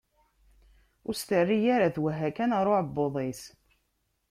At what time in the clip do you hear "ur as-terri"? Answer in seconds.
1.07-1.59